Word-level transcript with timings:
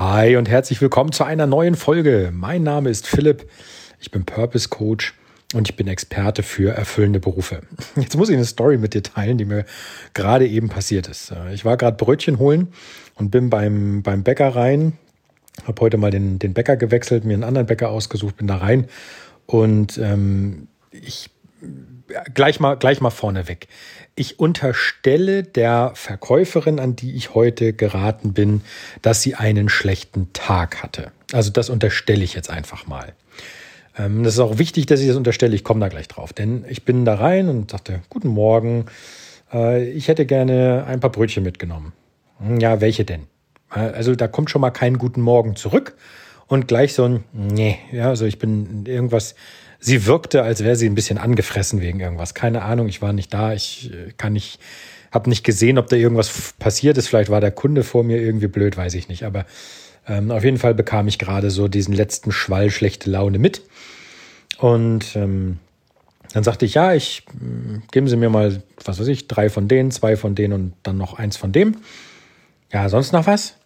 Hi 0.00 0.36
und 0.36 0.48
herzlich 0.48 0.80
willkommen 0.80 1.12
zu 1.12 1.24
einer 1.24 1.46
neuen 1.46 1.74
Folge. 1.74 2.30
Mein 2.32 2.62
Name 2.62 2.88
ist 2.88 3.06
Philipp, 3.06 3.46
ich 4.00 4.10
bin 4.10 4.24
Purpose 4.24 4.70
Coach 4.70 5.12
und 5.52 5.68
ich 5.68 5.76
bin 5.76 5.88
Experte 5.88 6.42
für 6.42 6.72
erfüllende 6.74 7.20
Berufe. 7.20 7.60
Jetzt 7.96 8.16
muss 8.16 8.30
ich 8.30 8.34
eine 8.34 8.46
Story 8.46 8.78
mit 8.78 8.94
dir 8.94 9.02
teilen, 9.02 9.36
die 9.36 9.44
mir 9.44 9.66
gerade 10.14 10.48
eben 10.48 10.70
passiert 10.70 11.06
ist. 11.06 11.34
Ich 11.52 11.66
war 11.66 11.76
gerade 11.76 12.02
Brötchen 12.02 12.38
holen 12.38 12.68
und 13.16 13.30
bin 13.30 13.50
beim, 13.50 14.02
beim 14.02 14.22
Bäcker 14.22 14.56
rein, 14.56 14.94
habe 15.66 15.82
heute 15.82 15.98
mal 15.98 16.10
den, 16.10 16.38
den 16.38 16.54
Bäcker 16.54 16.78
gewechselt, 16.78 17.26
mir 17.26 17.34
einen 17.34 17.44
anderen 17.44 17.66
Bäcker 17.66 17.90
ausgesucht, 17.90 18.38
bin 18.38 18.46
da 18.46 18.56
rein 18.56 18.86
und 19.44 19.98
ähm, 19.98 20.68
ich 20.92 21.28
gleich 22.34 22.60
mal, 22.60 22.76
gleich 22.76 23.00
mal 23.00 23.10
vorneweg. 23.10 23.68
Ich 24.14 24.38
unterstelle 24.38 25.42
der 25.42 25.92
Verkäuferin, 25.94 26.78
an 26.78 26.96
die 26.96 27.14
ich 27.14 27.34
heute 27.34 27.72
geraten 27.72 28.32
bin, 28.32 28.62
dass 29.02 29.22
sie 29.22 29.34
einen 29.34 29.68
schlechten 29.68 30.32
Tag 30.32 30.82
hatte. 30.82 31.12
Also 31.32 31.50
das 31.50 31.70
unterstelle 31.70 32.24
ich 32.24 32.34
jetzt 32.34 32.50
einfach 32.50 32.86
mal. 32.86 33.14
Ähm, 33.96 34.24
das 34.24 34.34
ist 34.34 34.40
auch 34.40 34.58
wichtig, 34.58 34.86
dass 34.86 35.00
ich 35.00 35.08
das 35.08 35.16
unterstelle. 35.16 35.54
Ich 35.54 35.64
komme 35.64 35.80
da 35.80 35.88
gleich 35.88 36.08
drauf. 36.08 36.32
Denn 36.32 36.64
ich 36.68 36.84
bin 36.84 37.04
da 37.04 37.14
rein 37.14 37.48
und 37.48 37.70
sagte, 37.70 38.02
guten 38.08 38.28
Morgen, 38.28 38.86
äh, 39.52 39.88
ich 39.90 40.08
hätte 40.08 40.26
gerne 40.26 40.84
ein 40.86 41.00
paar 41.00 41.10
Brötchen 41.10 41.42
mitgenommen. 41.42 41.92
Hm, 42.38 42.60
ja, 42.60 42.80
welche 42.80 43.04
denn? 43.04 43.26
Äh, 43.74 43.80
also 43.80 44.14
da 44.14 44.28
kommt 44.28 44.50
schon 44.50 44.60
mal 44.60 44.70
kein 44.70 44.98
guten 44.98 45.20
Morgen 45.20 45.56
zurück 45.56 45.96
und 46.46 46.66
gleich 46.68 46.94
so 46.94 47.04
ein, 47.04 47.24
nee, 47.32 47.78
ja, 47.92 48.08
also 48.08 48.26
ich 48.26 48.38
bin 48.38 48.84
irgendwas, 48.86 49.34
sie 49.80 50.06
wirkte, 50.06 50.42
als 50.42 50.62
wäre 50.62 50.76
sie 50.76 50.86
ein 50.86 50.94
bisschen 50.94 51.18
angefressen 51.18 51.80
wegen 51.80 52.00
irgendwas. 52.00 52.34
Keine 52.34 52.62
Ahnung, 52.62 52.88
ich 52.88 53.02
war 53.02 53.12
nicht 53.12 53.32
da, 53.32 53.54
ich 53.54 53.90
äh, 53.92 54.12
kann 54.16 54.34
nicht, 54.34 54.60
habe 55.10 55.28
nicht 55.28 55.42
gesehen, 55.42 55.78
ob 55.78 55.88
da 55.88 55.96
irgendwas 55.96 56.54
passiert 56.58 56.98
ist. 56.98 57.08
Vielleicht 57.08 57.30
war 57.30 57.40
der 57.40 57.50
Kunde 57.50 57.82
vor 57.82 58.04
mir 58.04 58.20
irgendwie 58.20 58.46
blöd, 58.46 58.76
weiß 58.76 58.94
ich 58.94 59.08
nicht. 59.08 59.24
Aber 59.24 59.46
ähm, 60.06 60.30
auf 60.30 60.44
jeden 60.44 60.58
Fall 60.58 60.74
bekam 60.74 61.08
ich 61.08 61.18
gerade 61.18 61.50
so 61.50 61.66
diesen 61.66 61.94
letzten 61.94 62.30
Schwall 62.30 62.70
schlechte 62.70 63.10
Laune 63.10 63.38
mit. 63.38 63.62
Und 64.58 65.16
ähm, 65.16 65.58
dann 66.32 66.44
sagte 66.44 66.66
ich, 66.66 66.74
ja, 66.74 66.92
ich 66.94 67.24
äh, 67.40 67.80
geben 67.90 68.06
Sie 68.06 68.16
mir 68.16 68.28
mal, 68.28 68.62
was 68.84 69.00
weiß 69.00 69.08
ich, 69.08 69.28
drei 69.28 69.48
von 69.48 69.66
denen, 69.66 69.90
zwei 69.90 70.16
von 70.16 70.34
denen 70.34 70.52
und 70.52 70.74
dann 70.82 70.98
noch 70.98 71.14
eins 71.14 71.36
von 71.36 71.52
dem. 71.52 71.78
Ja, 72.72 72.88
sonst 72.88 73.12
noch 73.12 73.26
was? 73.26 73.56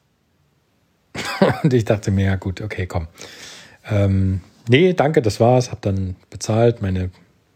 und 1.63 1.75
ich 1.75 1.85
dachte 1.85 2.11
mir, 2.11 2.27
ja 2.27 2.37
gut, 2.37 2.61
okay, 2.61 2.87
komm. 2.87 3.09
Ähm, 3.91 4.41
nee, 4.69 4.93
danke, 4.93 5.23
das 5.23 5.41
war's. 5.41 5.71
Hab 5.71 5.83
dann 5.83 6.17
bezahlt, 6.31 6.83
meine 6.83 7.11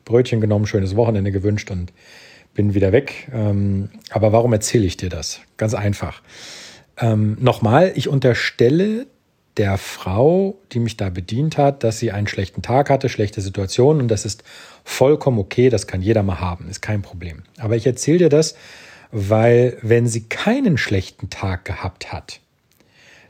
Brötchen 0.05 0.41
genommen, 0.41 0.67
schönes 0.67 0.97
Wochenende 0.97 1.33
gewünscht 1.33 1.70
und 1.70 1.92
bin 2.55 2.75
wieder 2.75 2.92
weg. 2.92 3.28
Ähm, 3.33 3.91
aber 4.11 4.33
warum 4.33 4.53
erzähle 4.53 4.87
ich 4.87 4.97
dir 4.97 5.09
das? 5.09 5.41
Ganz 5.56 5.75
einfach. 5.75 6.23
Ähm, 6.97 7.36
Nochmal, 7.41 7.92
ich 7.95 8.09
unterstelle 8.09 9.06
der 9.59 9.77
Frau, 9.77 10.56
die 10.73 10.79
mich 10.79 10.97
da 10.97 11.11
bedient 11.11 11.59
hat, 11.59 11.83
dass 11.83 11.98
sie 11.98 12.12
einen 12.12 12.29
schlechten 12.29 12.62
Tag 12.62 12.91
hatte, 12.91 13.09
schlechte 13.09 13.41
Situation 13.41 14.01
und 14.01 14.09
das 14.09 14.25
ist 14.25 14.45
vollkommen 14.84 15.39
okay, 15.39 15.69
das 15.69 15.86
kann 15.86 16.01
jeder 16.01 16.23
mal 16.23 16.41
haben, 16.41 16.69
ist 16.69 16.81
kein 16.81 17.03
Problem. 17.03 17.42
Aber 17.59 17.77
ich 17.77 17.86
erzähle 17.86 18.19
dir 18.19 18.29
das, 18.29 18.55
weil 19.11 19.77
wenn 19.83 20.06
sie 20.06 20.25
keinen 20.29 20.79
schlechten 20.79 21.29
Tag 21.29 21.64
gehabt 21.64 22.12
hat, 22.12 22.41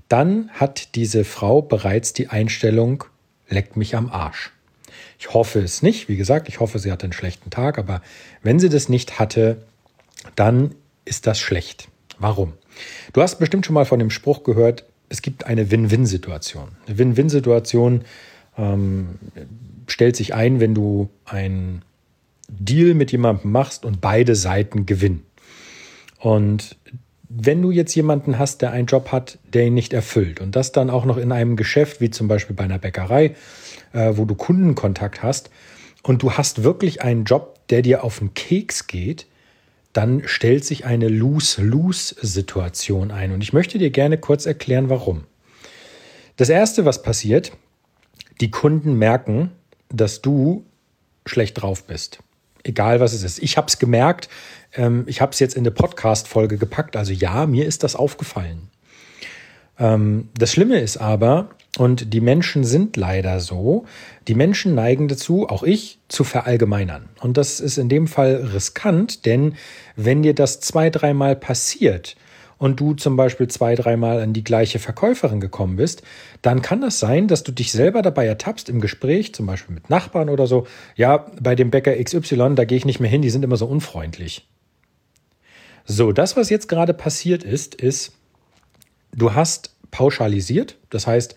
dann 0.09 0.51
hat 0.51 0.95
diese 0.95 1.25
Frau 1.25 1.63
bereits 1.63 2.13
die 2.13 2.29
Einstellung, 2.29 3.05
leckt 3.49 3.77
mich 3.77 3.97
am 3.97 4.11
Arsch. 4.11 4.53
Ich 5.19 5.35
hoffe 5.35 5.61
es 5.61 5.83
nicht. 5.83 6.09
Wie 6.09 6.17
gesagt, 6.17 6.49
ich 6.49 6.61
hoffe, 6.61 6.79
sie 6.79 6.93
hatte 6.93 7.05
einen 7.05 7.13
schlechten 7.13 7.51
Tag. 7.51 7.79
Aber 7.79 8.03
wenn 8.43 8.59
sie 8.59 8.69
das 8.69 8.89
nicht 8.89 9.19
hatte, 9.19 9.63
dann 10.37 10.75
ist 11.05 11.27
das 11.27 11.41
schlecht. 11.41 11.89
Warum? 12.19 12.55
Du 13.13 13.23
hast 13.23 13.39
bestimmt 13.39 13.67
schon 13.67 13.75
mal 13.75 13.85
von 13.85 13.99
dem 13.99 14.11
Spruch 14.11 14.43
gehört, 14.45 14.85
es 15.09 15.23
gibt 15.23 15.47
eine 15.47 15.71
Win-Win-Situation. 15.71 16.69
Eine 16.87 16.99
Win-Win-Situation 16.99 18.05
ähm, 18.57 19.19
stellt 19.87 20.17
sich 20.17 20.35
ein, 20.35 20.61
wenn 20.61 20.75
du 20.75 21.09
einen 21.25 21.83
Deal 22.49 22.95
mit 22.95 23.13
jemandem 23.13 23.53
machst 23.53 23.85
und 23.85 24.01
beide 24.01 24.35
Seiten 24.35 24.87
gewinnen. 24.87 25.25
Und 26.19 26.77
wenn 27.29 27.61
du 27.61 27.71
jetzt 27.71 27.95
jemanden 27.95 28.39
hast, 28.39 28.63
der 28.63 28.73
einen 28.73 28.87
Job 28.87 29.13
hat, 29.13 29.39
der 29.53 29.67
ihn 29.67 29.75
nicht 29.75 29.93
erfüllt 29.93 30.41
und 30.41 30.57
das 30.57 30.73
dann 30.73 30.91
auch 30.91 31.05
noch 31.05 31.19
in 31.19 31.33
einem 31.33 31.57
Geschäft, 31.57 32.01
wie 32.01 32.11
zum 32.11 32.29
Beispiel 32.29 32.57
bei 32.57 32.65
einer 32.65 32.79
Bäckerei, 32.79 33.35
äh, 33.93 34.13
wo 34.15 34.25
du 34.25 34.35
Kundenkontakt 34.35 35.23
hast 35.23 35.51
und 36.03 36.23
du 36.23 36.33
hast 36.33 36.63
wirklich 36.63 37.03
einen 37.03 37.25
Job, 37.25 37.59
der 37.69 37.83
dir 37.83 38.03
auf 38.03 38.21
den 38.21 38.33
Keks 38.35 38.87
geht, 38.87 39.27
dann 39.93 40.23
stellt 40.27 40.65
sich 40.65 40.87
eine 40.87 41.09
Lose-Lose-Situation 41.09 43.11
ein. 43.11 43.33
Und 43.33 43.43
ich 43.43 43.53
möchte 43.53 43.79
dir 43.79 43.91
gerne 43.91 44.19
kurz 44.19 44.47
erklären, 44.47 44.91
warum. 44.91 45.25
Das 46.37 46.49
Erste, 46.49 46.85
was 46.85 47.03
passiert, 47.03 47.51
die 48.41 48.51
Kunden 48.51 48.95
merken, 48.95 49.51
dass 49.89 50.23
du 50.23 50.65
schlecht 51.27 51.61
drauf 51.61 51.85
bist. 51.85 52.21
Egal 52.69 53.01
was 53.01 53.15
es 53.15 53.23
ist. 53.23 53.43
Ich 53.43 53.57
habe 53.57 53.67
es 53.67 53.79
gemerkt, 53.79 54.29
ähm, 54.75 55.05
ich 55.07 55.23
habe 55.23 55.33
es 55.33 55.39
jetzt 55.39 55.57
in 55.57 55.63
eine 55.63 55.71
Podcast-Folge 55.71 56.59
gepackt. 56.59 56.97
Also 56.97 57.13
ja, 57.13 57.47
mir 57.47 57.65
ist 57.65 57.83
das 57.83 57.97
aufgefallen. 57.97 58.69
Ähm, 59.79 60.29
das 60.37 60.53
Schlimme 60.53 60.79
ist 60.79 60.99
aber, 60.99 61.49
und 61.79 62.13
die 62.13 62.21
Menschen 62.21 62.65
sind 62.65 62.97
leider 62.97 63.41
so, 63.41 63.87
die 64.27 64.35
Menschen 64.35 64.75
neigen 64.75 65.09
dazu, 65.09 65.49
auch 65.49 65.63
ich, 65.63 65.99
zu 66.09 66.25
verallgemeinern. 66.25 67.09
Und 67.21 67.39
das 67.39 67.59
ist 67.59 67.79
in 67.79 67.89
dem 67.89 68.07
Fall 68.07 68.51
riskant, 68.53 69.25
denn 69.25 69.55
wenn 69.97 70.23
dir 70.23 70.35
das 70.35 70.61
zwei, 70.61 70.91
dreimal 70.91 71.37
passiert, 71.37 72.17
und 72.59 72.81
du 72.81 72.95
zum 72.95 73.17
Beispiel 73.17 73.49
zwei, 73.49 73.75
dreimal 73.75 74.21
an 74.21 74.33
die 74.33 74.45
gleiche 74.45 74.79
Verkäuferin 74.79 75.41
gekommen 75.41 75.77
bist, 75.77 76.03
dann 76.43 76.61
kann 76.61 76.81
das 76.81 76.99
sein, 76.99 77.29
dass 77.29 77.45
du 77.45 77.53
dich 77.53 77.73
selber 77.73 78.03
dabei 78.03 78.27
ertappst 78.27 78.69
im 78.69 78.81
Gespräch, 78.81 79.35
zum 79.35 79.47
Beispiel 79.47 79.75
mit 79.75 79.89
Nachbarn 79.89 80.29
oder 80.29 80.47
so. 80.47 80.67
Ja, 80.97 81.27
bei 81.41 81.55
dem 81.55 81.71
Bäcker 81.71 81.95
XY, 82.03 82.55
da 82.55 82.65
gehe 82.65 82.79
ich 82.79 82.85
nicht 82.85 83.01
mehr 83.01 83.11
hin, 83.11 83.23
die 83.23 83.31
sind 83.31 83.45
immer 83.45 83.57
so 83.57 83.67
unfreundlich. 83.67 84.47
So, 85.85 86.13
das, 86.13 86.37
was 86.37 86.51
jetzt 86.51 86.69
gerade 86.69 86.93
passiert 86.93 87.45
ist, 87.45 87.75
ist, 87.75 88.13
du 89.15 89.35
hast 89.35 89.75
pauschalisiert. 89.91 90.77
Das 90.91 91.07
heißt, 91.07 91.35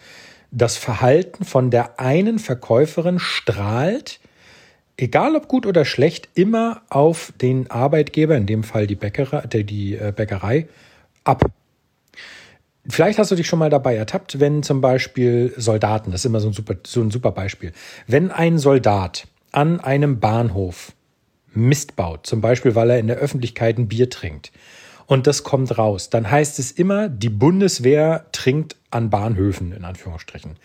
das 0.52 0.76
Verhalten 0.76 1.46
von 1.46 1.72
der 1.72 2.00
einen 2.00 2.38
Verkäuferin 2.38 3.20
strahlt, 3.20 4.20
egal 4.98 5.36
ob 5.36 5.48
gut 5.48 5.66
oder 5.66 5.86
schlecht, 5.86 6.28
immer 6.34 6.82
auf 6.90 7.32
den 7.40 7.72
Arbeitgeber, 7.72 8.36
in 8.36 8.46
dem 8.46 8.64
Fall 8.64 8.88
die, 8.88 8.96
Bäckerei, 8.96 9.48
die 9.48 9.96
äh, 9.96 10.12
Bäckerei, 10.14 10.68
ab. 11.24 11.46
Vielleicht 12.88 13.20
hast 13.20 13.30
du 13.30 13.36
dich 13.36 13.48
schon 13.48 13.60
mal 13.60 13.70
dabei 13.70 13.96
ertappt, 13.96 14.40
wenn 14.40 14.64
zum 14.64 14.82
Beispiel 14.82 15.54
Soldaten, 15.56 16.12
das 16.12 16.22
ist 16.22 16.26
immer 16.26 16.40
so 16.40 16.48
ein 16.48 16.54
super, 16.54 16.76
so 16.86 17.02
ein 17.02 17.12
super 17.12 17.32
Beispiel, 17.32 17.74
wenn 18.08 18.32
ein 18.32 18.58
Soldat 18.58 19.28
an 19.52 19.80
einem 19.80 20.20
Bahnhof 20.20 20.94
Mist 21.54 21.96
baut, 21.96 22.26
zum 22.26 22.42
Beispiel 22.42 22.76
weil 22.76 22.90
er 22.90 23.00
in 23.00 23.08
der 23.08 23.18
Öffentlichkeit 23.18 23.78
ein 23.78 23.88
Bier 23.88 24.10
trinkt 24.10 24.52
und 25.06 25.28
das 25.28 25.44
kommt 25.44 25.78
raus, 25.78 26.10
dann 26.10 26.32
heißt 26.32 26.58
es 26.58 26.72
immer, 26.72 27.10
die 27.10 27.30
Bundeswehr 27.30 28.26
trinkt 28.32 28.78
an 28.90 29.10
Bahnhöfen, 29.10 29.74
in 29.74 29.84
Anführungsstrichen. 29.86 30.56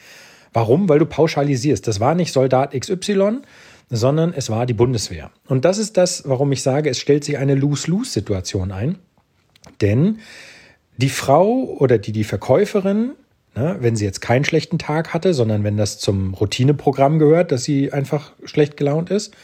Warum? 0.53 0.89
Weil 0.89 1.01
du 1.01 1.07
pauschalisierst. 1.07 1.87
Das 1.87 2.01
war 2.01 2.15
nicht 2.15 2.33
Soldat 2.33 2.73
XY, 2.73 3.43
sondern 3.91 4.33
es 4.33 4.49
war 4.49 4.65
die 4.65 4.73
Bundeswehr. 4.73 5.31
Und 5.47 5.65
das 5.65 5.77
ist 5.79 5.97
das, 5.97 6.27
warum 6.27 6.51
ich 6.53 6.63
sage, 6.63 6.89
es 6.89 6.99
stellt 6.99 7.25
sich 7.25 7.37
eine 7.37 7.55
Lose-Lose-Situation 7.55 8.73
ein. 8.73 8.99
Denn 9.81 10.21
die 10.97 11.11
Frau 11.11 11.65
oder 11.79 11.99
die, 11.99 12.13
die 12.13 12.25
Verkäuferin, 12.25 13.13
ne, 13.55 13.77
wenn 13.81 13.97
sie 13.97 14.05
jetzt 14.05 14.21
keinen 14.21 14.45
schlechten 14.45 14.79
Tag 14.79 15.13
hatte, 15.13 15.35
sondern 15.35 15.65
wenn 15.65 15.77
das 15.77 15.99
zum 15.99 16.35
Routineprogramm 16.35 17.19
gehört, 17.19 17.53
dass 17.53 17.65
sie 17.65 17.93
einfach 17.93 18.33
schlecht 18.45 18.77
gelaunt 18.77 19.11
ist, 19.11 19.35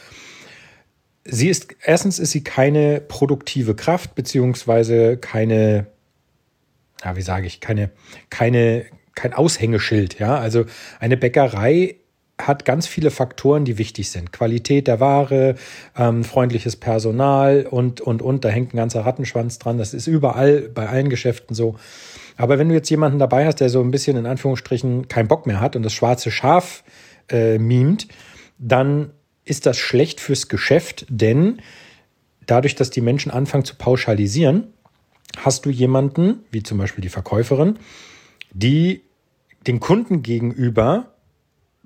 sie 1.25 1.49
ist, 1.49 1.75
erstens 1.83 2.19
ist 2.19 2.31
sie 2.31 2.43
keine 2.43 3.01
produktive 3.01 3.75
Kraft, 3.75 4.15
beziehungsweise 4.15 5.17
keine, 5.17 5.87
ja, 7.03 7.15
wie 7.15 7.21
sage 7.21 7.47
ich, 7.47 7.59
keine, 7.59 7.91
keine, 8.29 8.85
kein 9.15 9.33
Aushängeschild, 9.33 10.19
ja. 10.19 10.37
Also 10.37 10.65
eine 10.99 11.17
Bäckerei 11.17 11.95
hat 12.47 12.65
ganz 12.65 12.87
viele 12.87 13.11
Faktoren, 13.11 13.65
die 13.65 13.77
wichtig 13.77 14.09
sind. 14.09 14.31
Qualität 14.31 14.87
der 14.87 14.99
Ware, 14.99 15.55
ähm, 15.97 16.23
freundliches 16.23 16.75
Personal 16.75 17.67
und, 17.69 18.01
und, 18.01 18.21
und. 18.21 18.45
Da 18.45 18.49
hängt 18.49 18.73
ein 18.73 18.77
ganzer 18.77 19.05
Rattenschwanz 19.05 19.59
dran. 19.59 19.77
Das 19.77 19.93
ist 19.93 20.07
überall 20.07 20.69
bei 20.73 20.87
allen 20.87 21.09
Geschäften 21.09 21.55
so. 21.55 21.75
Aber 22.37 22.57
wenn 22.57 22.69
du 22.69 22.75
jetzt 22.75 22.89
jemanden 22.89 23.19
dabei 23.19 23.45
hast, 23.45 23.59
der 23.59 23.69
so 23.69 23.81
ein 23.81 23.91
bisschen 23.91 24.17
in 24.17 24.25
Anführungsstrichen 24.25 25.07
keinen 25.07 25.27
Bock 25.27 25.45
mehr 25.45 25.59
hat 25.59 25.75
und 25.75 25.83
das 25.83 25.93
schwarze 25.93 26.31
Schaf 26.31 26.83
äh, 27.29 27.57
mimt, 27.57 28.07
dann 28.57 29.11
ist 29.45 29.65
das 29.65 29.77
schlecht 29.77 30.19
fürs 30.19 30.47
Geschäft, 30.47 31.05
denn 31.09 31.59
dadurch, 32.45 32.75
dass 32.75 32.89
die 32.89 33.01
Menschen 33.01 33.31
anfangen 33.31 33.65
zu 33.65 33.75
pauschalisieren, 33.75 34.73
hast 35.37 35.65
du 35.65 35.69
jemanden, 35.69 36.43
wie 36.51 36.63
zum 36.63 36.77
Beispiel 36.77 37.01
die 37.01 37.09
Verkäuferin, 37.09 37.79
die 38.51 39.01
dem 39.67 39.79
Kunden 39.79 40.23
gegenüber 40.23 41.12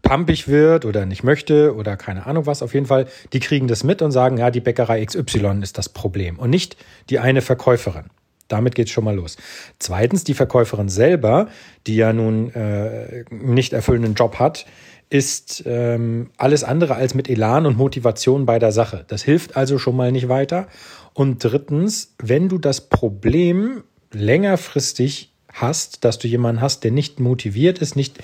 pampig 0.02 0.48
wird 0.48 0.86
oder 0.86 1.06
nicht 1.06 1.24
möchte 1.24 1.76
oder 1.76 1.98
keine 1.98 2.26
Ahnung 2.26 2.46
was. 2.46 2.62
Auf 2.62 2.74
jeden 2.74 2.86
Fall, 2.86 3.08
die 3.34 3.40
kriegen 3.40 3.68
das 3.68 3.84
mit 3.84 4.02
und 4.02 4.12
sagen, 4.12 4.38
ja, 4.38 4.52
die 4.52 4.62
Bäckerei 4.62 5.04
XY 5.04 5.60
ist 5.62 5.78
das 5.78 5.90
Problem 5.90 6.40
und 6.40 6.50
nicht 6.50 6.78
die 7.10 7.20
eine 7.20 7.42
Verkäuferin. 7.42 8.06
Damit 8.48 8.76
geht 8.76 8.88
es 8.88 8.94
schon 8.94 9.04
mal 9.04 9.16
los. 9.16 9.36
Zweitens, 9.80 10.24
die 10.24 10.34
Verkäuferin 10.34 10.88
selber, 10.88 11.50
die 11.86 11.98
ja 11.98 12.14
nun 12.14 12.54
äh, 12.54 13.26
nicht 13.30 13.74
erfüllenden 13.74 14.14
Job 14.14 14.40
hat, 14.40 14.66
ist 15.10 15.64
ähm, 15.66 16.32
alles 16.38 16.64
andere 16.64 16.96
als 16.96 17.14
mit 17.14 17.30
Elan 17.30 17.66
und 17.66 17.78
Motivation 17.78 18.46
bei 18.46 18.60
der 18.60 18.72
Sache. 18.72 19.06
Das 19.08 19.24
hilft 19.24 19.56
also 19.56 19.78
schon 19.78 19.96
mal 19.96 20.12
nicht 20.12 20.30
weiter. 20.30 20.68
Und 21.14 21.44
drittens, 21.44 22.16
wenn 22.22 22.50
du 22.50 22.58
das 22.58 22.90
Problem 22.90 23.84
längerfristig 24.12 25.34
hast, 25.62 26.04
dass 26.04 26.20
du 26.20 26.28
jemanden 26.28 26.62
hast, 26.62 26.84
der 26.84 26.92
nicht 26.92 27.20
motiviert 27.20 27.80
ist, 27.80 27.96
nicht 27.96 28.20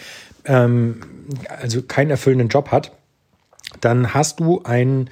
ähm, 0.45 1.01
also 1.47 1.81
keinen 1.81 2.12
erfüllenden 2.12 2.50
Job 2.50 2.71
hat, 2.71 2.91
dann 3.81 4.13
hast 4.13 4.39
du 4.39 4.62
ein, 4.63 5.09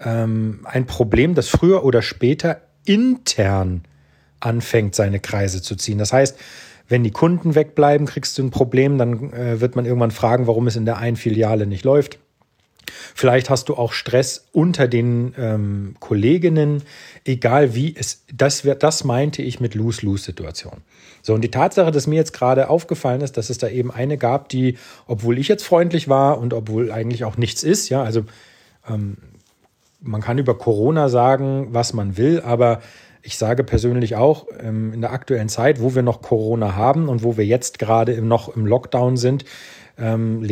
ähm, 0.00 0.60
ein 0.64 0.86
Problem, 0.86 1.34
das 1.34 1.48
früher 1.48 1.84
oder 1.84 2.02
später 2.02 2.60
intern 2.84 3.82
anfängt, 4.40 4.94
seine 4.94 5.20
Kreise 5.20 5.62
zu 5.62 5.76
ziehen. 5.76 5.98
Das 5.98 6.12
heißt, 6.12 6.38
wenn 6.88 7.04
die 7.04 7.10
Kunden 7.10 7.54
wegbleiben, 7.54 8.06
kriegst 8.06 8.38
du 8.38 8.42
ein 8.42 8.50
Problem, 8.50 8.96
dann 8.96 9.32
äh, 9.32 9.60
wird 9.60 9.76
man 9.76 9.84
irgendwann 9.84 10.10
fragen, 10.10 10.46
warum 10.46 10.66
es 10.66 10.76
in 10.76 10.86
der 10.86 10.96
einen 10.98 11.16
Filiale 11.16 11.66
nicht 11.66 11.84
läuft. 11.84 12.18
Vielleicht 13.14 13.50
hast 13.50 13.68
du 13.68 13.74
auch 13.74 13.92
Stress 13.92 14.46
unter 14.52 14.88
den 14.88 15.34
ähm, 15.38 15.96
Kolleginnen, 16.00 16.82
egal 17.24 17.74
wie 17.74 17.94
es, 17.96 18.24
das, 18.32 18.66
das 18.78 19.04
meinte 19.04 19.42
ich 19.42 19.60
mit 19.60 19.74
Lose-Lose-Situation. 19.74 20.78
So, 21.22 21.34
und 21.34 21.42
die 21.42 21.50
Tatsache, 21.50 21.90
dass 21.90 22.06
mir 22.06 22.16
jetzt 22.16 22.32
gerade 22.32 22.70
aufgefallen 22.70 23.20
ist, 23.20 23.36
dass 23.36 23.50
es 23.50 23.58
da 23.58 23.68
eben 23.68 23.90
eine 23.90 24.18
gab, 24.18 24.48
die, 24.48 24.78
obwohl 25.06 25.38
ich 25.38 25.48
jetzt 25.48 25.64
freundlich 25.64 26.08
war 26.08 26.38
und 26.38 26.54
obwohl 26.54 26.90
eigentlich 26.92 27.24
auch 27.24 27.36
nichts 27.36 27.62
ist, 27.62 27.88
ja, 27.88 28.02
also 28.02 28.24
ähm, 28.88 29.16
man 30.00 30.20
kann 30.20 30.38
über 30.38 30.56
Corona 30.56 31.08
sagen, 31.08 31.68
was 31.70 31.92
man 31.92 32.16
will, 32.16 32.40
aber 32.40 32.80
ich 33.22 33.36
sage 33.36 33.64
persönlich 33.64 34.16
auch, 34.16 34.46
ähm, 34.60 34.92
in 34.92 35.00
der 35.00 35.12
aktuellen 35.12 35.48
Zeit, 35.48 35.82
wo 35.82 35.94
wir 35.94 36.02
noch 36.02 36.22
Corona 36.22 36.76
haben 36.76 37.08
und 37.08 37.22
wo 37.22 37.36
wir 37.36 37.44
jetzt 37.44 37.78
gerade 37.78 38.22
noch 38.22 38.54
im 38.54 38.64
Lockdown 38.64 39.16
sind, 39.16 39.44
ähm, 39.98 40.42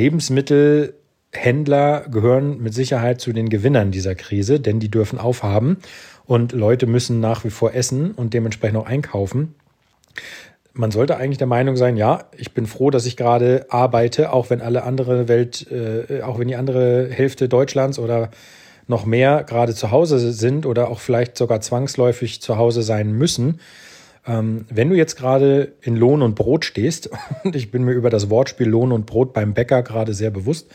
Lebensmittelhändler 1.36 2.06
gehören 2.10 2.62
mit 2.62 2.74
Sicherheit 2.74 3.20
zu 3.20 3.32
den 3.32 3.48
Gewinnern 3.48 3.90
dieser 3.90 4.14
Krise, 4.14 4.60
denn 4.60 4.80
die 4.80 4.90
dürfen 4.90 5.18
aufhaben 5.18 5.78
und 6.24 6.52
Leute 6.52 6.86
müssen 6.86 7.20
nach 7.20 7.44
wie 7.44 7.50
vor 7.50 7.74
essen 7.74 8.12
und 8.12 8.34
dementsprechend 8.34 8.78
auch 8.78 8.86
einkaufen. 8.86 9.54
Man 10.72 10.90
sollte 10.90 11.16
eigentlich 11.16 11.38
der 11.38 11.46
Meinung 11.46 11.76
sein, 11.76 11.96
ja, 11.96 12.24
ich 12.36 12.52
bin 12.52 12.66
froh, 12.66 12.90
dass 12.90 13.06
ich 13.06 13.16
gerade 13.16 13.66
arbeite, 13.70 14.32
auch 14.32 14.50
wenn 14.50 14.60
alle 14.60 14.82
andere 14.82 15.28
Welt, 15.28 15.66
äh, 15.70 16.22
auch 16.22 16.38
wenn 16.38 16.48
die 16.48 16.56
andere 16.56 17.08
Hälfte 17.10 17.48
Deutschlands 17.48 17.98
oder 17.98 18.30
noch 18.86 19.06
mehr 19.06 19.44
gerade 19.44 19.74
zu 19.74 19.90
Hause 19.90 20.32
sind 20.32 20.66
oder 20.66 20.90
auch 20.90 21.00
vielleicht 21.00 21.36
sogar 21.36 21.60
zwangsläufig 21.60 22.42
zu 22.42 22.56
Hause 22.56 22.82
sein 22.82 23.12
müssen. 23.12 23.60
Ähm, 24.26 24.66
wenn 24.68 24.90
du 24.90 24.96
jetzt 24.96 25.16
gerade 25.16 25.72
in 25.80 25.96
Lohn 25.96 26.22
und 26.22 26.34
Brot 26.34 26.64
stehst, 26.64 27.10
und 27.44 27.56
ich 27.56 27.70
bin 27.70 27.84
mir 27.84 27.92
über 27.92 28.10
das 28.10 28.28
Wortspiel 28.28 28.68
Lohn 28.68 28.92
und 28.92 29.06
Brot 29.06 29.32
beim 29.32 29.54
Bäcker 29.54 29.82
gerade 29.82 30.12
sehr 30.12 30.30
bewusst, 30.30 30.68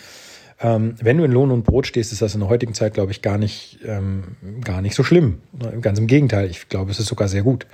ähm, 0.61 0.95
wenn 1.01 1.17
du 1.17 1.23
in 1.23 1.31
Lohn 1.31 1.51
und 1.51 1.63
Brot 1.63 1.87
stehst, 1.87 2.11
ist 2.11 2.21
das 2.21 2.35
in 2.35 2.41
der 2.41 2.49
heutigen 2.49 2.73
Zeit, 2.73 2.93
glaube 2.93 3.11
ich, 3.11 3.21
gar 3.21 3.37
nicht, 3.37 3.79
ähm, 3.83 4.35
gar 4.63 4.81
nicht 4.81 4.95
so 4.95 5.03
schlimm. 5.03 5.41
Ganz 5.81 5.97
im 5.97 6.07
Gegenteil, 6.07 6.49
ich 6.49 6.69
glaube, 6.69 6.91
es 6.91 6.99
ist 6.99 7.07
sogar 7.07 7.27
sehr 7.27 7.41
gut. 7.41 7.65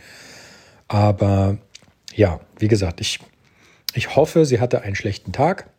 Aber 0.88 1.58
ja, 2.16 2.40
wie 2.58 2.70
gesagt, 2.70 3.02
ich, 3.02 3.20
ich 3.94 4.16
hoffe, 4.16 4.46
sie 4.46 4.62
hatte 4.62 4.82
einen 4.82 4.96
schlechten 4.96 5.34
Tag. 5.34 5.70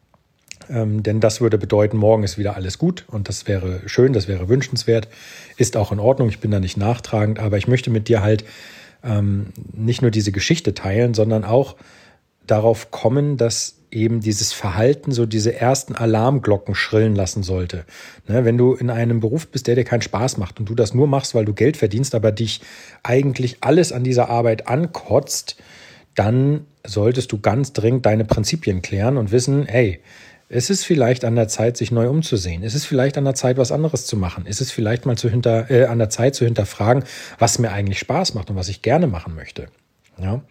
Ähm, 0.69 1.02
denn 1.02 1.20
das 1.20 1.40
würde 1.40 1.56
bedeuten, 1.56 1.96
morgen 1.96 2.25
ist 2.25 2.37
wieder 2.37 2.56
alles 2.56 2.76
gut 2.76 3.06
und 3.08 3.28
das 3.28 3.46
wäre 3.46 3.81
schön, 3.87 4.12
das 4.12 4.28
wäre 4.28 4.50
wünschenswert, 4.50 5.08
ist 5.56 5.78
auch 5.78 5.93
in 5.93 5.99
Ordnung, 5.99 6.28
ich 6.28 6.40
bin 6.40 6.50
da 6.50 6.61
nicht 6.61 6.76
nachtragend, 6.76 7.38
aber 7.38 7.56
ich 7.56 7.69
möchte 7.69 7.88
mit 7.88 8.08
dir 8.08 8.22
halt 8.22 8.44
ähm, 9.02 9.46
nicht 9.72 10.02
nur 10.02 10.11
diese 10.11 10.31
Geschichte 10.31 10.75
teilen, 10.75 11.14
sondern 11.14 11.44
auch 11.44 11.76
darauf 12.46 12.90
kommen, 12.90 13.38
dass 13.38 13.77
eben 13.90 14.20
dieses 14.20 14.52
Verhalten 14.52 15.12
so 15.12 15.26
diese 15.26 15.55
ersten 15.55 15.94
Alarmglocken 15.94 16.75
schrillen 16.75 17.14
lassen 17.14 17.43
sollte. 17.43 17.85
Ne, 18.26 18.44
wenn 18.44 18.58
du 18.58 18.75
in 18.75 18.90
einem 18.90 19.20
Beruf 19.20 19.49
bist, 19.49 19.67
der 19.67 19.75
dir 19.75 19.85
keinen 19.85 20.02
Spaß 20.02 20.37
macht 20.37 20.61
und 20.61 20.69
du 20.69 20.75
das 20.75 20.94
nur 20.94 21.06
machst, 21.06 21.35
weil 21.35 21.44
du 21.44 21.55
Geld 21.55 21.76
verdienst, 21.76 22.14
aber 22.14 22.32
dich 22.32 22.61
eigentlich 23.02 23.58
alles 23.61 23.93
an 23.93 24.05
dieser 24.05 24.29
Arbeit 24.29 24.69
ankotzt, 24.69 25.56
dann 26.14 26.67
solltest 26.85 27.32
du 27.32 27.40
ganz 27.40 27.73
dringend 27.73 28.06
deine 28.06 28.25
Prinzipien 28.25 28.82
klären 28.82 29.17
und 29.17 29.31
wissen, 29.31 29.67
hey, 29.67 30.00
es 30.49 30.70
ist 30.70 30.85
vielleicht 30.85 31.25
an 31.25 31.37
der 31.37 31.49
Zeit, 31.49 31.76
sich 31.76 31.90
neu 31.90 32.08
umzusehen. 32.08 32.62
Es 32.62 32.75
ist 32.75 32.87
vielleicht 32.87 33.19
an 33.19 33.25
der 33.25 33.35
Zeit, 33.35 33.58
was 33.58 33.70
anderes 33.70 34.06
zu 34.06 34.17
machen. 34.17 34.46
Es 34.49 34.61
ist 34.61 34.73
vielleicht 34.73 35.05
mal 35.05 35.17
zu 35.17 35.29
hinter, 35.29 35.70
äh, 35.70 35.85
an 35.85 35.99
der 35.99 36.08
Zeit 36.08 36.35
zu 36.35 36.44
hinterfragen, 36.44 37.05
was 37.38 37.58
mir 37.58 37.70
eigentlich 37.70 37.99
Spaß 37.99 38.35
macht 38.35 38.49
und 38.49 38.56
was 38.56 38.69
ich 38.69 38.81
gerne 38.81 39.06
machen 39.06 39.35
möchte. 39.35 39.69
Ja. 40.19 40.43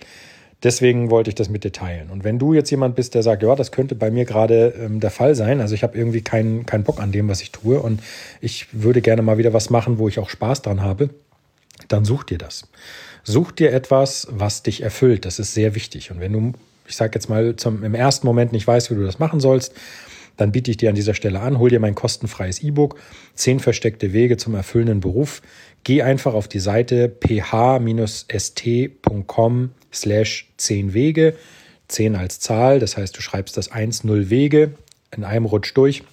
Deswegen 0.64 1.12
wollte 1.12 1.30
ich 1.30 1.36
das 1.36 1.50
mit 1.50 1.64
dir 1.64 1.72
teilen. 1.72 2.10
Und 2.10 2.24
wenn 2.24 2.40
du 2.40 2.54
jetzt 2.54 2.72
jemand 2.72 2.96
bist, 2.96 3.14
der 3.14 3.22
sagt, 3.22 3.44
ja, 3.44 3.56
das 3.56 3.72
könnte 3.72 3.94
bei 3.94 4.10
mir 4.10 4.26
gerade 4.26 4.74
ähm, 4.80 5.00
der 5.00 5.12
Fall 5.12 5.36
sein, 5.36 5.62
also 5.62 5.76
ich 5.76 5.84
habe 5.84 5.98
irgendwie 5.98 6.22
keinen 6.22 6.66
keinen 6.66 6.84
Bock 6.84 7.00
an 7.00 7.12
dem, 7.12 7.30
was 7.30 7.42
ich 7.42 7.52
tue 7.52 7.80
und 7.80 8.02
ich 8.42 8.68
würde 8.72 9.02
gerne 9.02 9.22
mal 9.22 9.38
wieder 9.38 9.54
was 9.54 9.70
machen, 9.70 10.00
wo 10.00 10.08
ich 10.08 10.18
auch 10.18 10.30
Spaß 10.30 10.64
dran 10.64 10.82
habe, 10.82 11.10
dann 11.88 12.06
such 12.06 12.24
dir 12.24 12.40
das. 12.40 12.68
Such 13.24 13.52
dir 13.52 13.72
etwas, 13.72 14.28
was 14.32 14.64
dich 14.64 14.82
erfüllt. 14.82 15.26
Das 15.26 15.38
ist 15.38 15.54
sehr 15.54 15.76
wichtig. 15.76 16.10
Und 16.12 16.20
wenn 16.20 16.34
du 16.34 16.54
ich 16.88 16.96
sage 16.96 17.12
jetzt 17.16 17.30
mal, 17.30 17.56
zum, 17.56 17.84
im 17.84 17.94
ersten 17.94 18.26
Moment 18.26 18.52
nicht 18.54 18.66
weißt, 18.66 18.90
wie 18.90 18.96
du 18.96 19.04
das 19.04 19.20
machen 19.20 19.40
sollst, 19.40 19.76
dann 20.38 20.52
biete 20.52 20.72
ich 20.72 20.78
dir 20.78 20.90
an 20.90 20.96
dieser 20.96 21.14
Stelle 21.14 21.40
an, 21.42 21.60
hol 21.60 21.70
dir 21.70 21.80
mein 21.80 21.94
kostenfreies 21.96 22.62
E-Book, 22.64 23.00
10 23.36 23.60
versteckte 23.60 24.14
Wege 24.14 24.38
zum 24.38 24.56
erfüllenden 24.56 25.02
Beruf. 25.02 25.42
Geh 25.84 26.02
einfach 26.04 26.34
auf 26.34 26.48
die 26.48 26.60
Seite 26.60 27.10
ph-st.com 27.10 28.00
slash 29.98 30.48
10 30.58 30.94
Wege, 30.94 31.36
10 31.88 32.16
als 32.16 32.40
Zahl, 32.40 32.80
das 32.80 32.98
heißt, 32.98 33.18
du 33.18 33.22
schreibst 33.22 33.58
das 33.58 33.72
1, 33.72 34.04
0 34.04 34.30
Wege 34.30 34.72
in 35.16 35.24
einem 35.24 35.46
Rutsch 35.46 35.72
durch 35.76 36.04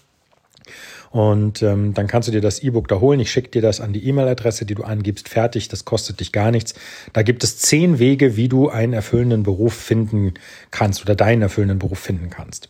und 1.15 1.63
ähm, 1.63 1.95
dann 1.95 2.09
kannst 2.09 2.27
du 2.27 2.33
dir 2.33 2.41
das 2.41 2.61
E-Book 2.61 2.89
da 2.89 2.99
holen. 2.99 3.21
Ich 3.21 3.31
schicke 3.31 3.49
dir 3.49 3.63
das 3.63 3.81
an 3.81 3.93
die 3.93 4.05
E-Mail-Adresse, 4.09 4.67
die 4.67 4.75
du 4.75 4.83
angibst. 4.83 5.29
Fertig, 5.29 5.69
das 5.69 5.85
kostet 5.85 6.19
dich 6.19 6.33
gar 6.33 6.51
nichts. 6.51 6.75
Da 7.13 7.23
gibt 7.23 7.45
es 7.45 7.59
zehn 7.59 8.01
Wege, 8.01 8.37
wie 8.37 8.49
du 8.49 8.69
einen 8.69 8.95
erfüllenden 8.95 9.45
Beruf 9.45 9.75
finden 9.75 10.35
kannst 10.73 11.03
oder 11.03 11.15
deinen 11.15 11.43
erfüllenden 11.43 11.79
Beruf 11.79 12.01
finden 12.01 12.31
kannst. 12.31 12.69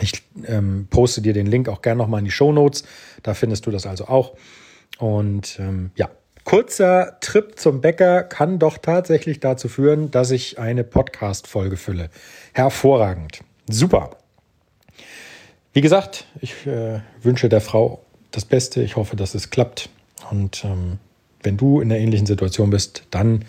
Ich 0.00 0.22
ähm, 0.46 0.86
poste 0.90 1.22
dir 1.22 1.32
den 1.32 1.46
Link 1.46 1.68
auch 1.68 1.82
gerne 1.82 1.98
nochmal 1.98 2.20
in 2.20 2.26
die 2.26 2.30
Show 2.30 2.52
Notes. 2.52 2.84
Da 3.24 3.34
findest 3.34 3.66
du 3.66 3.72
das 3.72 3.84
also 3.84 4.06
auch. 4.06 4.34
Und 4.98 5.58
ähm, 5.58 5.90
ja, 5.96 6.08
kurzer 6.46 7.18
Trip 7.20 7.58
zum 7.58 7.80
Bäcker 7.80 8.22
kann 8.22 8.58
doch 8.58 8.78
tatsächlich 8.78 9.40
dazu 9.40 9.68
führen, 9.68 10.12
dass 10.12 10.30
ich 10.30 10.58
eine 10.58 10.84
Podcast-Folge 10.84 11.76
fülle. 11.76 12.08
Hervorragend. 12.54 13.40
Super. 13.68 14.16
Wie 15.72 15.80
gesagt, 15.80 16.24
ich 16.40 16.66
äh, 16.66 17.00
wünsche 17.20 17.48
der 17.48 17.60
Frau 17.60 18.00
das 18.30 18.44
Beste. 18.44 18.80
Ich 18.82 18.94
hoffe, 18.94 19.16
dass 19.16 19.34
es 19.34 19.50
klappt. 19.50 19.90
Und 20.30 20.64
ähm, 20.64 20.98
wenn 21.42 21.56
du 21.56 21.80
in 21.80 21.90
einer 21.90 22.00
ähnlichen 22.00 22.26
Situation 22.26 22.70
bist, 22.70 23.02
dann 23.10 23.44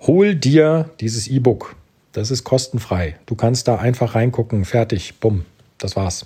hol 0.00 0.36
dir 0.36 0.90
dieses 1.00 1.26
E-Book. 1.26 1.74
Das 2.12 2.30
ist 2.30 2.44
kostenfrei. 2.44 3.16
Du 3.26 3.34
kannst 3.34 3.66
da 3.66 3.76
einfach 3.76 4.14
reingucken. 4.14 4.64
Fertig. 4.64 5.18
Bumm. 5.18 5.44
Das 5.76 5.96
war's. 5.96 6.24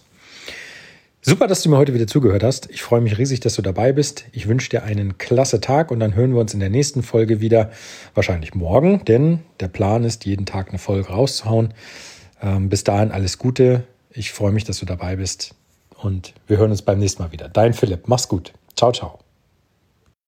Super, 1.24 1.46
dass 1.46 1.62
du 1.62 1.70
mir 1.70 1.76
heute 1.76 1.94
wieder 1.94 2.08
zugehört 2.08 2.42
hast. 2.42 2.68
Ich 2.72 2.82
freue 2.82 3.00
mich 3.00 3.16
riesig, 3.16 3.38
dass 3.38 3.54
du 3.54 3.62
dabei 3.62 3.92
bist. 3.92 4.24
Ich 4.32 4.48
wünsche 4.48 4.68
dir 4.70 4.82
einen 4.82 5.18
klasse 5.18 5.60
Tag 5.60 5.92
und 5.92 6.00
dann 6.00 6.16
hören 6.16 6.34
wir 6.34 6.40
uns 6.40 6.52
in 6.52 6.58
der 6.58 6.68
nächsten 6.68 7.04
Folge 7.04 7.40
wieder. 7.40 7.70
Wahrscheinlich 8.14 8.56
morgen, 8.56 9.04
denn 9.04 9.38
der 9.60 9.68
Plan 9.68 10.02
ist, 10.02 10.24
jeden 10.24 10.46
Tag 10.46 10.70
eine 10.70 10.78
Folge 10.78 11.10
rauszuhauen. 11.10 11.74
Ähm, 12.42 12.68
bis 12.68 12.82
dahin 12.82 13.12
alles 13.12 13.38
Gute. 13.38 13.84
Ich 14.10 14.32
freue 14.32 14.50
mich, 14.50 14.64
dass 14.64 14.80
du 14.80 14.84
dabei 14.84 15.14
bist 15.14 15.54
und 15.96 16.34
wir 16.48 16.56
hören 16.56 16.72
uns 16.72 16.82
beim 16.82 16.98
nächsten 16.98 17.22
Mal 17.22 17.30
wieder. 17.30 17.48
Dein 17.48 17.72
Philipp, 17.72 18.08
mach's 18.08 18.26
gut. 18.26 18.52
Ciao, 18.74 18.90
ciao. 18.90 19.20